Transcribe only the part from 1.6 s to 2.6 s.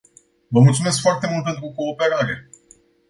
cooperare.